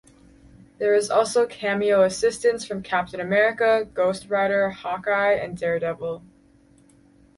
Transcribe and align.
There 0.79 0.95
is 0.95 1.11
also 1.11 1.45
cameo 1.45 2.01
assistance 2.03 2.65
from 2.65 2.81
Captain 2.81 3.19
America, 3.19 3.87
Ghost 3.93 4.31
Rider, 4.31 4.71
Hawkeye, 4.71 5.33
and 5.33 5.55
Daredevil. 5.55 6.23